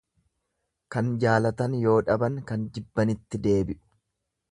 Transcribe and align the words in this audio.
Kan 0.95 1.11
jaalatan 1.23 1.75
yoo 1.81 1.97
dhaban 2.07 2.39
kan 2.53 2.65
jibbanitti 2.79 3.41
deebi'u. 3.45 3.83